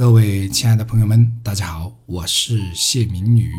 [0.00, 3.52] 各位亲爱的朋友们，大家好，我是谢明宇，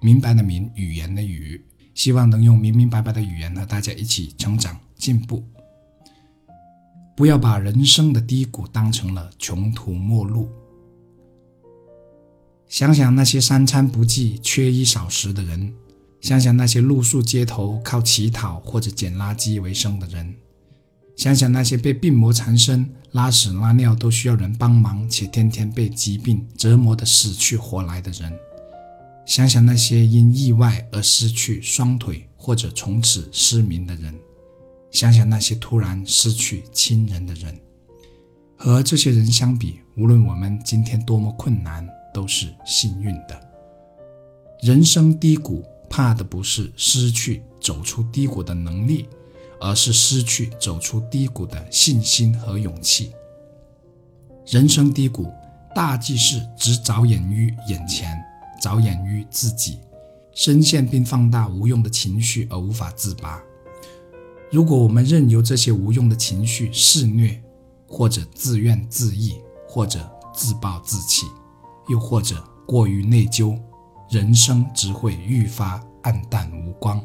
[0.00, 1.60] 明白的明，语言的语，
[1.96, 5.44] 希望能用明明白白的语言和大家一起成长进步。
[7.16, 10.48] 不要把人生的低谷当成了穷途末路。
[12.68, 15.74] 想想那些三餐不济、缺衣少食的人，
[16.20, 20.36] 想想那些露宿街头、靠乞讨或者捡垃圾为生的人。
[21.20, 28.32] 想想那些被病魔缠身、拉屎拉尿都需要人帮忙，且天天被疾病折磨得死去活来的人；
[29.26, 34.14] 想想那些因意外而失去双腿或者从此失明的人；
[34.90, 37.54] 想想那些突然失去亲人的人。
[38.56, 43.38] 和这些人相比，无论我们今天多么困难，都是幸运的。
[44.62, 49.06] 人生低谷，怕的不是失去走出低谷的能力。
[49.60, 53.12] 而是失去走出低谷的信心和勇气。
[54.46, 55.30] 人生低谷，
[55.74, 58.18] 大忌是只着眼于眼前，
[58.60, 59.78] 着眼于自己，
[60.32, 63.40] 深陷并放大无用的情绪而无法自拔。
[64.50, 67.40] 如果我们任由这些无用的情绪肆虐，
[67.86, 71.26] 或者自怨自艾，或者自暴自弃，
[71.88, 73.56] 又或者过于内疚，
[74.08, 77.00] 人生只会愈发黯淡无光。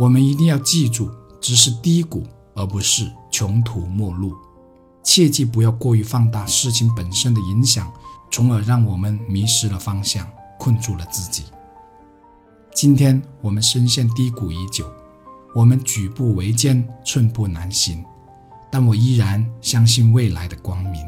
[0.00, 1.10] 我们一定要记住，
[1.42, 4.34] 只是低谷，而不是穷途末路。
[5.02, 7.92] 切记不要过于放大事情本身的影响，
[8.30, 10.26] 从而让我们迷失了方向，
[10.58, 11.42] 困住了自己。
[12.74, 14.90] 今天我们深陷低谷已久，
[15.54, 18.02] 我们举步维艰，寸步难行，
[18.72, 21.04] 但我依然相信未来的光明。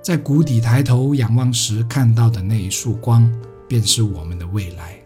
[0.00, 3.28] 在谷底抬头仰望时看到的那一束光，
[3.66, 4.99] 便是我们的未来。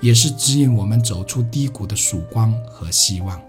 [0.00, 3.40] 也是指引我们走出低谷的曙光和希望。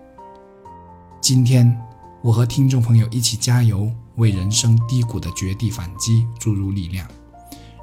[1.21, 1.77] 今天，
[2.21, 7.05] 我和听众朋友一起加油，为人生低谷的绝地反击注入力量，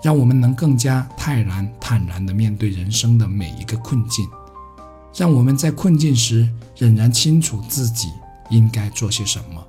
[0.02, 4.26] 让我们能更加泰然坦然地面对人生的每一个困境，
[5.14, 8.08] 让我们在困境时仍然清楚自己
[8.48, 9.62] 应该做些什么，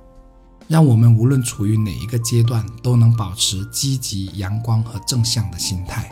[0.68, 6.10] 让我们无论处于哪一个阶段都能保持积极、阳光和正向的心态。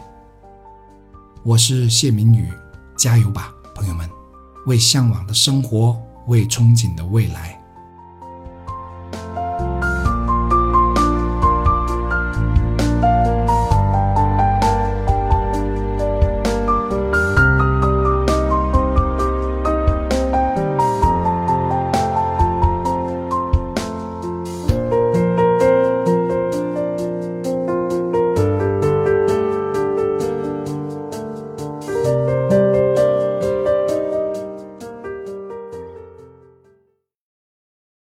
[1.43, 2.49] 我是谢明宇。
[2.97, 4.09] 加油吧，朋友们！
[4.67, 7.61] 为向往的生活，为憧憬的未来。